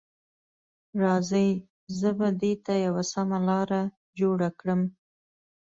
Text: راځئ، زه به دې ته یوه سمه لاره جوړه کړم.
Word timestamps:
راځئ، 1.01 1.49
زه 1.99 2.09
به 2.17 2.27
دې 2.41 2.53
ته 2.65 2.73
یوه 2.85 3.03
سمه 3.13 3.39
لاره 3.47 3.81
جوړه 4.19 4.49
کړم. 4.59 4.81